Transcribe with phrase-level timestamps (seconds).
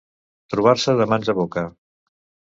[0.53, 1.67] Trobar-se de mans a boca.